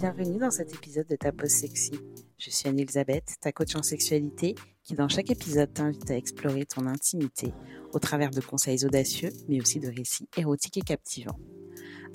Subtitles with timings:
[0.00, 1.92] bienvenue dans cet épisode de Ta Pause Sexy.
[2.38, 6.86] Je suis Anne-Elisabeth, ta coach en sexualité, qui dans chaque épisode t'invite à explorer ton
[6.86, 7.52] intimité
[7.92, 11.38] au travers de conseils audacieux, mais aussi de récits érotiques et captivants.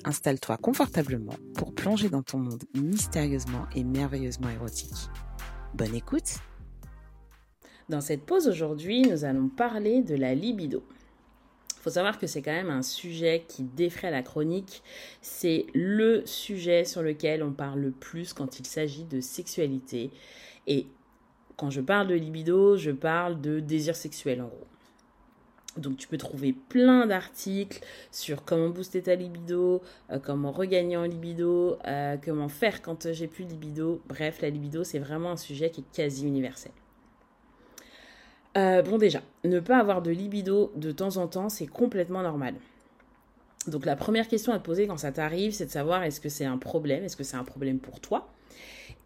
[0.04, 5.08] Installe-toi confortablement pour plonger dans ton monde mystérieusement et merveilleusement érotique.
[5.72, 6.40] Bonne écoute
[7.88, 10.82] Dans cette pause aujourd'hui, nous allons parler de la libido
[11.86, 14.82] faut savoir que c'est quand même un sujet qui défraie la chronique.
[15.20, 20.10] C'est le sujet sur lequel on parle le plus quand il s'agit de sexualité.
[20.66, 20.88] Et
[21.56, 24.66] quand je parle de libido, je parle de désir sexuel en gros.
[25.76, 27.78] Donc tu peux trouver plein d'articles
[28.10, 29.80] sur comment booster ta libido,
[30.10, 34.02] euh, comment regagner en libido, euh, comment faire quand j'ai plus de libido.
[34.08, 36.72] Bref, la libido, c'est vraiment un sujet qui est quasi universel.
[38.56, 42.54] Euh, bon déjà, ne pas avoir de libido de temps en temps, c'est complètement normal.
[43.66, 46.28] Donc la première question à te poser quand ça t'arrive, c'est de savoir est-ce que
[46.28, 48.28] c'est un problème, est-ce que c'est un problème pour toi?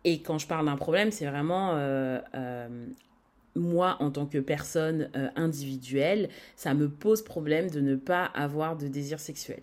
[0.04, 2.86] Et quand je parle d'un problème, c'est vraiment euh, euh,
[3.56, 8.86] moi en tant que personne individuelle, ça me pose problème de ne pas avoir de
[8.86, 9.60] désir sexuel.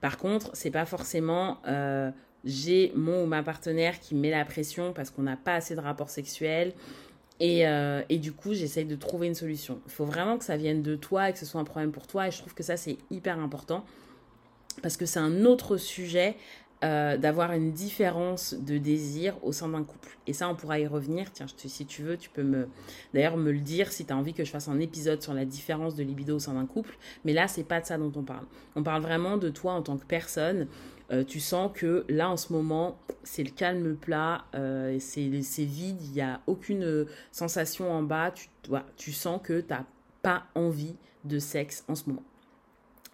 [0.00, 1.58] Par contre, c'est pas forcément
[2.44, 5.80] j'ai mon ou ma partenaire qui met la pression parce qu'on n'a pas assez de
[5.80, 6.72] rapports sexuels
[7.40, 9.80] euh, et, du coup, j'essaye de trouver une solution.
[9.86, 12.06] Il faut vraiment que ça vienne de toi et que ce soit un problème pour
[12.06, 12.28] toi.
[12.28, 13.84] Et je trouve que ça, c'est hyper important.
[14.82, 16.36] Parce que c'est un autre sujet
[16.82, 20.16] euh, d'avoir une différence de désir au sein d'un couple.
[20.26, 21.30] Et ça, on pourra y revenir.
[21.32, 22.68] Tiens, si tu veux, tu peux me
[23.12, 25.44] d'ailleurs me le dire si tu as envie que je fasse un épisode sur la
[25.44, 26.96] différence de libido au sein d'un couple.
[27.24, 28.46] Mais là, c'est pas de ça dont on parle.
[28.76, 30.68] On parle vraiment de toi en tant que personne
[31.10, 36.00] euh, tu sens que là en ce moment c'est le calme plat, euh, c'est vide,
[36.02, 38.48] il n'y a aucune sensation en bas, tu,
[38.96, 39.84] tu sens que tu n'as
[40.22, 42.22] pas envie de sexe en ce moment.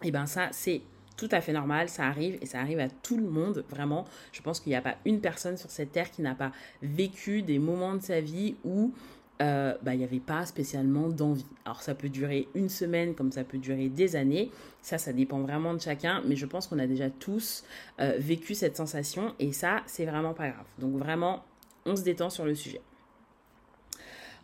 [0.03, 0.81] Et bien ça c'est
[1.17, 4.05] tout à fait normal, ça arrive et ça arrive à tout le monde, vraiment.
[4.31, 6.51] Je pense qu'il n'y a pas une personne sur cette terre qui n'a pas
[6.83, 8.93] vécu des moments de sa vie où
[9.41, 11.45] euh, bah, il n'y avait pas spécialement d'envie.
[11.65, 15.39] Alors ça peut durer une semaine comme ça peut durer des années, ça ça dépend
[15.41, 17.63] vraiment de chacun, mais je pense qu'on a déjà tous
[17.99, 20.65] euh, vécu cette sensation et ça c'est vraiment pas grave.
[20.79, 21.43] Donc vraiment
[21.85, 22.81] on se détend sur le sujet.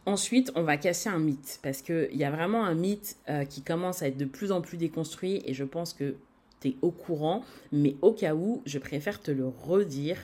[0.05, 3.61] Ensuite, on va casser un mythe parce qu'il y a vraiment un mythe euh, qui
[3.61, 6.15] commence à être de plus en plus déconstruit et je pense que
[6.59, 10.17] tu es au courant, mais au cas où, je préfère te le redire.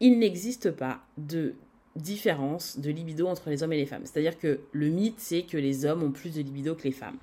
[0.00, 1.54] Il n'existe pas de
[1.96, 4.02] différence de libido entre les hommes et les femmes.
[4.04, 7.18] C'est-à-dire que le mythe, c'est que les hommes ont plus de libido que les femmes.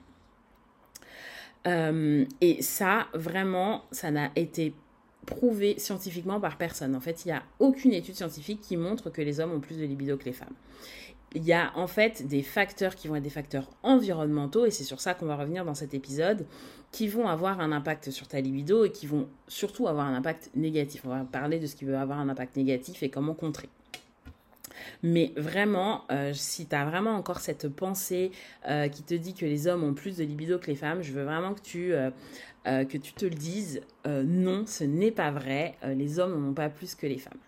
[1.67, 4.73] Euh, et ça, vraiment, ça n'a été
[5.25, 6.95] prouvé scientifiquement par personne.
[6.95, 9.77] En fait, il n'y a aucune étude scientifique qui montre que les hommes ont plus
[9.77, 10.55] de libido que les femmes.
[11.33, 14.83] Il y a en fait des facteurs qui vont être des facteurs environnementaux, et c'est
[14.83, 16.45] sur ça qu'on va revenir dans cet épisode,
[16.91, 20.49] qui vont avoir un impact sur ta libido et qui vont surtout avoir un impact
[20.55, 21.03] négatif.
[21.05, 23.69] On va parler de ce qui veut avoir un impact négatif et comment contrer.
[25.03, 28.31] Mais vraiment, euh, si tu as vraiment encore cette pensée
[28.67, 31.11] euh, qui te dit que les hommes ont plus de libido que les femmes, je
[31.11, 32.11] veux vraiment que tu, euh,
[32.65, 33.81] que tu te le dises.
[34.05, 35.75] non, ce n'est pas vrai.
[35.83, 37.39] les hommes n'en ont pas plus que les femmes.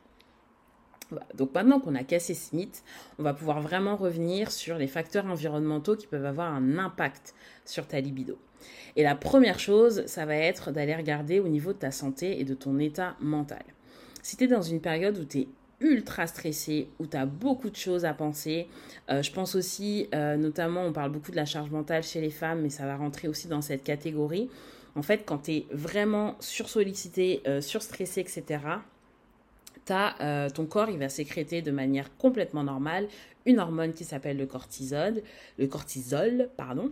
[1.35, 2.83] Donc maintenant qu'on a cassé ce mythe,
[3.19, 7.87] on va pouvoir vraiment revenir sur les facteurs environnementaux qui peuvent avoir un impact sur
[7.87, 8.37] ta libido.
[8.95, 12.43] Et la première chose, ça va être d'aller regarder au niveau de ta santé et
[12.43, 13.63] de ton état mental.
[14.21, 15.47] Si tu es dans une période où tu es
[15.79, 18.67] ultra stressé, où tu as beaucoup de choses à penser.
[19.09, 22.29] Euh, je pense aussi, euh, notamment, on parle beaucoup de la charge mentale chez les
[22.29, 24.49] femmes, mais ça va rentrer aussi dans cette catégorie.
[24.95, 28.59] En fait, quand tu es vraiment sursollicité, euh, surstressé, etc.,
[29.89, 33.07] as, ton corps il va sécréter de manière complètement normale
[33.45, 35.21] une hormone qui s'appelle le cortisol,
[35.57, 36.91] le cortisol, pardon.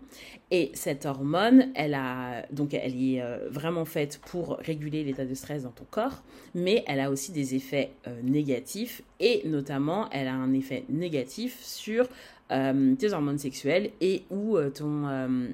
[0.50, 5.34] Et cette hormone, elle a donc elle est euh, vraiment faite pour réguler l'état de
[5.34, 10.28] stress dans ton corps, mais elle a aussi des effets euh, négatifs et notamment elle
[10.28, 12.08] a un effet négatif sur
[12.52, 15.48] euh, tes hormones sexuelles et ou ton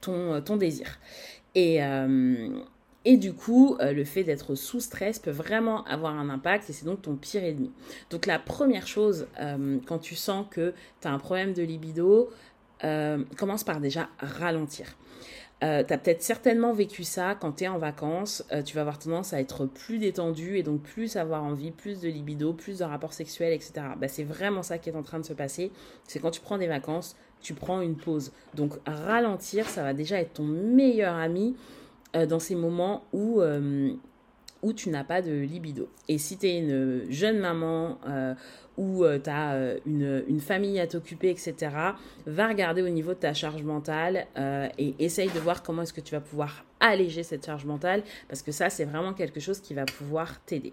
[0.00, 0.98] ton, ton désir.
[1.54, 1.80] Et,
[3.04, 6.72] et du coup, euh, le fait d'être sous stress peut vraiment avoir un impact et
[6.72, 7.72] c'est donc ton pire ennemi.
[8.10, 12.30] Donc la première chose, euh, quand tu sens que tu as un problème de libido,
[12.84, 14.96] euh, commence par déjà ralentir.
[15.60, 19.32] tu as peut-être certainement vécu ça quand tu es en vacances, tu vas avoir tendance
[19.32, 23.12] à être plus détendu et donc plus avoir envie, plus de libido, plus de rapports
[23.12, 23.72] sexuels, etc.
[23.96, 25.70] Bah, c'est vraiment ça qui est en train de se passer.
[26.08, 28.32] C'est quand tu prends des vacances, tu prends une pause.
[28.54, 31.54] Donc ralentir, ça va déjà être ton meilleur ami
[32.14, 33.94] euh, dans ces moments où, euh,
[34.62, 35.88] où tu n'as pas de libido.
[36.08, 38.34] Et si tu es une jeune maman euh,
[38.76, 41.70] ou tu as une, une, famille à t'occuper, etc.,
[42.26, 44.26] va regarder au niveau de ta charge mentale
[44.78, 48.42] et essaye de voir comment est-ce que tu vas pouvoir alléger cette charge mentale, parce
[48.42, 50.72] que ça, c'est vraiment quelque chose qui va pouvoir t'aider.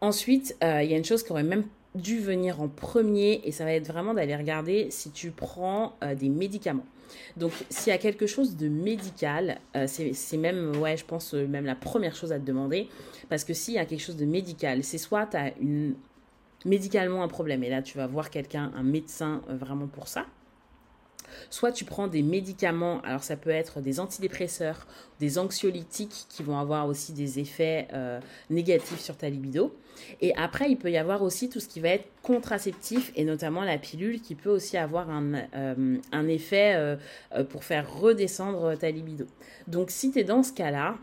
[0.00, 3.64] Ensuite, il y a une chose qui aurait même dû venir en premier et ça
[3.64, 6.86] va être vraiment d'aller regarder si tu prends des médicaments.
[7.36, 11.46] Donc, s'il y a quelque chose de médical, euh, c'est même, ouais, je pense, euh,
[11.46, 12.88] même la première chose à te demander.
[13.28, 15.94] Parce que s'il y a quelque chose de médical, c'est soit tu as une,
[16.64, 20.26] médicalement un problème, et là, tu vas voir quelqu'un, un médecin, euh, vraiment pour ça.
[21.50, 24.86] Soit tu prends des médicaments, alors ça peut être des antidépresseurs,
[25.20, 28.20] des anxiolytiques qui vont avoir aussi des effets euh,
[28.50, 29.74] négatifs sur ta libido.
[30.20, 33.62] Et après, il peut y avoir aussi tout ce qui va être contraceptif et notamment
[33.62, 36.96] la pilule qui peut aussi avoir un, euh, effet euh,
[37.48, 39.26] pour faire redescendre ta libido.
[39.66, 40.96] Donc si tu es dans ce cas-là,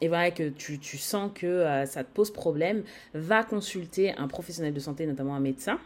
[0.00, 4.80] et voilà que tu sens que ça te pose problème, va consulter un professionnel de
[4.80, 5.78] santé, notamment un médecin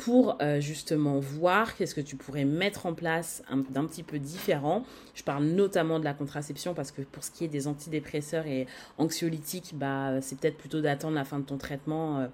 [0.00, 4.82] pour euh, justement voir qu'est-ce que tu pourrais mettre en place d'un petit peu différent.
[5.14, 8.66] Je parle notamment de la contraception parce que pour ce qui est des antidépresseurs et
[8.96, 12.26] anxiolytiques, bah, c'est peut-être plutôt d'attendre la fin de ton traitement euh,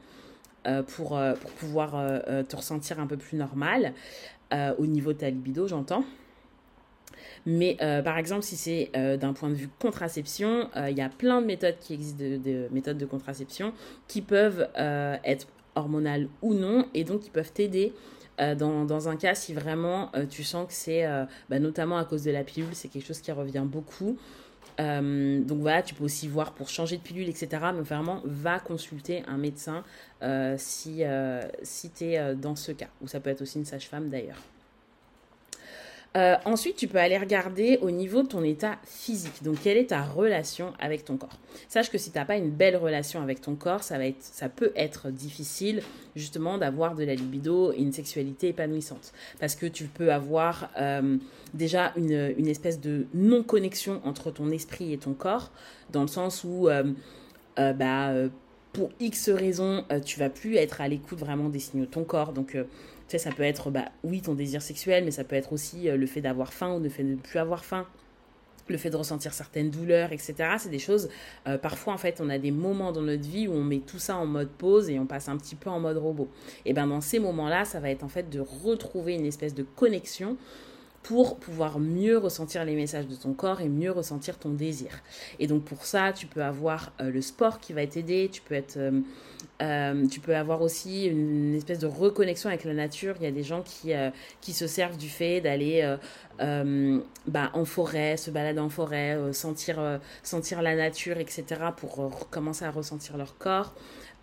[0.69, 1.19] euh, pour,
[1.59, 1.93] pouvoir
[2.49, 3.93] te ressentir un peu plus normal
[4.79, 6.05] au niveau de ta libido, j'entends.
[7.47, 11.47] Mais par exemple, si c'est d'un point de vue contraception, il y a plein de
[11.47, 13.73] méthodes qui existent, de méthodes de contraception,
[14.09, 15.47] qui peuvent être
[15.77, 17.93] hormonale ou non, et donc ils peuvent t'aider
[18.41, 21.97] euh, dans, dans, un cas si vraiment euh, tu sens que c'est, euh, bah, notamment
[21.97, 24.19] à cause de la pilule, c'est quelque chose qui revient beaucoup.
[24.79, 27.49] donc voilà, tu peux aussi voir pour changer de pilule, etc.
[27.75, 29.85] Mais vraiment, va consulter un médecin
[30.59, 31.03] si,
[31.63, 32.89] si tu es dans ce cas.
[33.01, 34.43] Ou ça peut être aussi une sage-femme d'ailleurs.
[36.17, 39.43] Euh, ensuite, tu peux aller regarder au niveau de ton état physique.
[39.43, 41.39] Donc, quelle est ta relation avec ton corps?
[41.69, 44.23] Sache que si tu n'as pas une belle relation avec ton corps, ça, va être,
[44.23, 45.83] ça peut être difficile
[46.15, 49.13] justement d'avoir de la libido et une sexualité épanouissante.
[49.41, 51.19] Parce que tu peux avoir euh,
[51.53, 55.51] déjà une, espèce de non-connexion entre ton esprit et ton corps,
[55.91, 56.69] dans le sens où...
[56.69, 56.93] Euh,
[57.59, 58.13] bah,
[58.75, 62.35] pour X raisons, tu vas plus être à l'écoute vraiment des signaux de ton corps.
[62.35, 62.55] Donc,
[63.09, 65.97] sais, ça peut être, bah, oui, ton désir sexuel, mais ça peut être aussi euh,
[65.97, 67.87] le fait d'avoir faim ou le fait de ne plus avoir faim
[68.69, 70.35] le fait de ressentir certaines douleurs, etc.
[70.59, 71.09] C'est des choses,
[71.47, 73.99] euh, parfois en fait, on a des moments dans notre vie où on met tout
[73.99, 76.29] ça en mode pause et on passe un petit peu en mode robot.
[76.65, 79.63] Et ben dans ces moments-là, ça va être en fait de retrouver une espèce de
[79.63, 80.37] connexion
[81.07, 84.91] pour pouvoir mieux ressentir les messages de ton corps et mieux ressentir ton désir.
[85.39, 88.57] Et donc pour ça, tu peux avoir euh, le sport qui va t'aider, tu peux
[88.57, 88.77] être...
[88.77, 89.01] Euh,
[89.63, 93.15] euh, tu peux avoir aussi une espèce de reconnexion avec la nature.
[93.21, 93.93] Il y a des gens qui,
[94.43, 95.97] qui se servent du fait d'aller
[96.39, 101.45] bah, en forêt, se balader en forêt, sentir, sentir la nature, etc.
[101.75, 103.75] pour commencer à ressentir leur corps.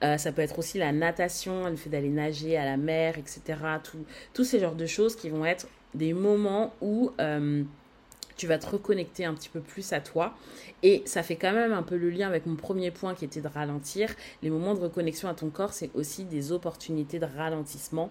[0.01, 3.57] ça peut être aussi la natation, le fait d'aller nager à la mer, etc.
[4.33, 7.63] tous ces genres de choses qui vont être des moments où euh,
[8.35, 10.33] tu vas te reconnecter un petit peu plus à toi.
[10.81, 13.41] Et ça fait quand même un peu le lien avec mon premier point qui était
[13.41, 14.09] de ralentir.
[14.41, 18.09] Les moments de reconnexion à ton corps, c'est aussi des opportunités de ralentissement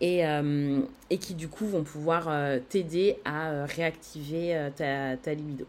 [0.00, 0.80] et, euh,
[1.10, 5.66] qui du coup vont pouvoir euh, t'aider à réactiver ta, libido.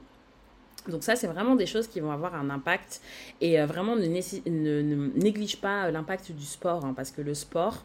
[0.87, 3.01] Donc ça, c'est vraiment des choses qui vont avoir un impact.
[3.41, 7.83] Et vraiment, ne, ne, néglige pas l'impact du sport, hein, parce que le sport,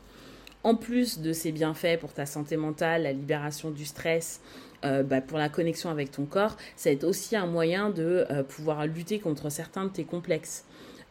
[0.64, 4.40] en plus de ses bienfaits pour ta santé mentale, la libération du stress,
[4.84, 8.26] euh, bah, pour la connexion avec ton corps, ça va être aussi un moyen de
[8.30, 10.64] euh, pouvoir lutter contre certains de tes complexes.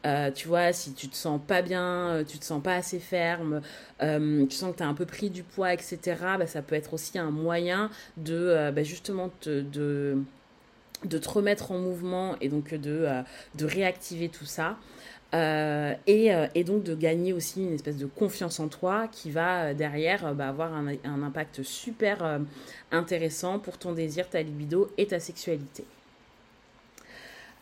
[0.05, 3.61] Euh, tu vois, si tu te sens pas bien, tu te sens pas assez ferme,
[4.01, 5.99] tu sens que tu as un peu pris du poids, etc.,
[6.37, 10.17] bah, ça peut être aussi un moyen de bah, justement te, de,
[11.07, 13.23] te remettre en mouvement et donc de
[13.61, 14.77] réactiver tout ça.
[15.33, 19.63] Euh, euh, et, donc de gagner aussi une espèce de confiance en toi qui va
[19.63, 20.87] euh, derrière bah, avoir un,
[21.23, 22.39] impact super
[22.91, 25.85] intéressant pour ton désir, ta libido et ta sexualité.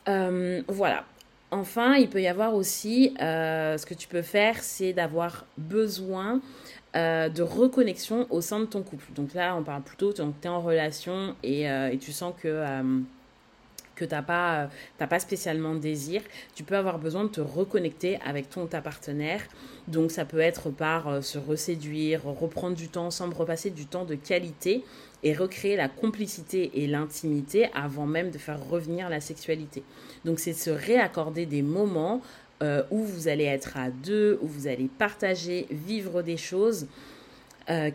[0.05, 1.05] voilà.
[1.53, 6.39] Enfin, il peut y avoir aussi, ce que tu peux faire, c'est d'avoir besoin
[6.95, 9.11] de reconnexion au sein de ton couple.
[9.13, 12.63] Donc là, on parle plutôt, tu es en relation et, et tu sens que
[14.01, 16.21] que tu n'as pas, euh, pas spécialement de désir,
[16.55, 19.41] tu peux avoir besoin de te reconnecter avec ton ta partenaire.
[19.87, 24.05] Donc ça peut être par euh, se reséduire, reprendre du temps ensemble, repasser du temps
[24.05, 24.83] de qualité
[25.23, 29.83] et recréer la complicité et l'intimité avant même de faire revenir la sexualité.
[30.25, 32.21] Donc c'est se réaccorder des moments
[32.63, 36.87] euh, où vous allez être à deux, où vous allez partager, vivre des choses.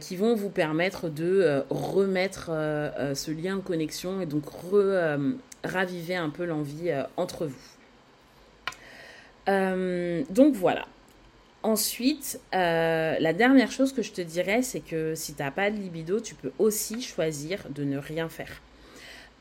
[0.00, 2.46] Qui vont vous permettre de remettre
[3.14, 4.44] ce lien de connexion et donc
[5.66, 7.54] raviver un peu l'envie euh, entre vous.
[9.48, 10.86] Euh, donc voilà.
[11.62, 15.70] Ensuite, euh, la dernière chose que je te dirais, c'est que si tu n'as pas
[15.70, 18.62] de libido, tu peux aussi choisir de ne rien faire.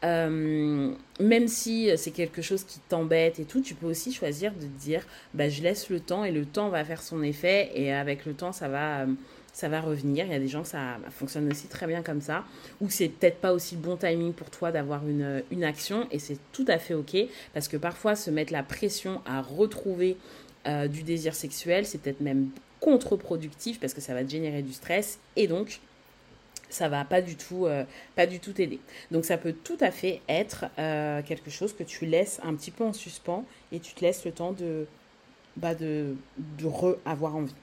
[0.04, 5.02] même si c'est quelque chose qui t'embête et tout, tu peux aussi choisir de dire
[5.34, 8.34] bah, je laisse le temps et le temps va faire son effet et avec le
[8.36, 9.08] temps ça va
[9.56, 10.26] ça va revenir.
[10.26, 12.44] Il y a des gens que ça fonctionne aussi très bien comme ça,
[12.82, 16.20] ou c'est peut-être pas aussi le bon timing pour toi d'avoir une, une action, et
[16.20, 17.16] c'est tout à fait ok,
[17.54, 20.18] parce que parfois se mettre la pression à retrouver
[20.68, 22.50] euh, du désir sexuel, c'est peut-être même
[22.82, 25.80] contre-productif, parce que ça va te générer du stress, et donc
[26.70, 27.86] ça va pas du tout euh,
[28.18, 28.82] pas du tout t'aider.
[29.10, 32.72] Donc ça peut tout à fait être euh, quelque chose que tu laisses un petit
[32.72, 34.86] peu en suspens et tu te laisses le temps de
[35.56, 36.16] bah de,
[36.60, 37.54] de re-avoir envie.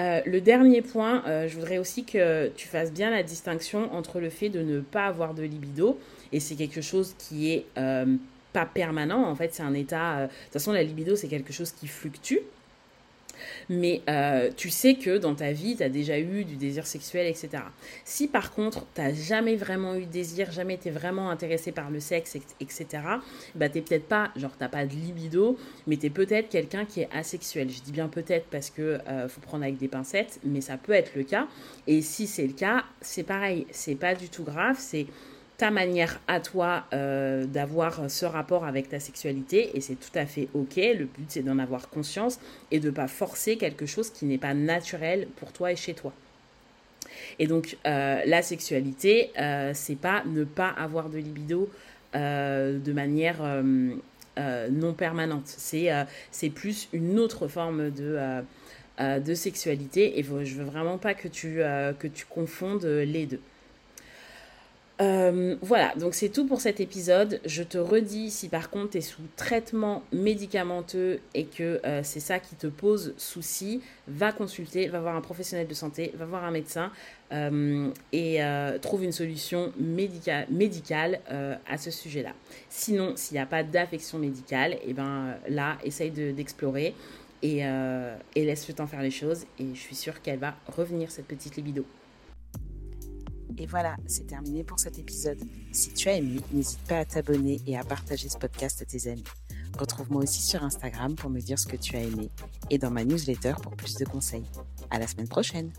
[0.00, 4.18] Euh, le dernier point, euh, je voudrais aussi que tu fasses bien la distinction entre
[4.18, 5.98] le fait de ne pas avoir de libido,
[6.32, 8.06] et c'est quelque chose qui est euh,
[8.54, 11.72] pas permanent, en fait c'est un état, de toute façon la libido c'est quelque chose
[11.72, 12.38] qui fluctue,
[13.68, 17.26] mais euh, tu sais que dans ta vie, tu as déjà eu du désir sexuel,
[17.26, 17.62] etc.
[18.04, 21.90] Si par contre, tu n'as jamais vraiment eu de désir, jamais été vraiment intéressé par
[21.90, 22.86] le sexe, etc.,
[23.54, 25.56] bah, tu peut-être pas, genre, tu pas de libido,
[25.86, 27.70] mais tu peut-être quelqu'un qui est asexuel.
[27.70, 30.92] Je dis bien peut-être parce que euh, faut prendre avec des pincettes, mais ça peut
[30.92, 31.48] être le cas.
[31.86, 35.06] Et si c'est le cas, c'est pareil, c'est pas du tout grave, c'est
[35.60, 40.24] ta manière à toi euh, d'avoir ce rapport avec ta sexualité et c'est tout à
[40.24, 40.76] fait ok.
[40.76, 42.40] Le but c'est d'en avoir conscience
[42.70, 46.14] et de pas forcer quelque chose qui n'est pas naturel pour toi et chez toi.
[47.38, 51.68] Et donc euh, la sexualité, euh, c'est pas ne pas avoir de libido
[52.14, 53.42] de manière
[54.38, 55.46] non permanente.
[55.46, 62.86] C'est plus une autre forme de sexualité et je veux vraiment pas que tu confondes
[62.86, 63.42] les deux.
[65.00, 67.40] Euh, voilà, donc c'est tout pour cet épisode.
[67.46, 72.20] Je te redis, si par contre tu es sous traitement médicamenteux et que euh, c'est
[72.20, 76.44] ça qui te pose souci, va consulter, va voir un professionnel de santé, va voir
[76.44, 76.92] un médecin
[77.32, 78.40] euh, et
[78.82, 81.20] trouve une solution médicale
[81.66, 82.32] à ce sujet-là.
[82.68, 86.94] Sinon, s'il n'y a pas d'affection médicale, et eh ben là, essaye d'explorer
[87.42, 91.10] et, et laisse le temps faire les choses et je suis sûre qu'elle va revenir,
[91.10, 91.86] cette petite libido.
[93.58, 95.38] Et voilà, c'est terminé pour cet épisode.
[95.72, 99.10] Si tu as aimé, n'hésite pas à t'abonner et à partager ce podcast à tes
[99.10, 99.24] amis.
[99.78, 102.30] Retrouve-moi aussi sur Instagram pour me dire ce que tu as aimé
[102.70, 104.44] et dans ma newsletter pour plus de conseils.
[104.90, 105.70] À la semaine prochaine!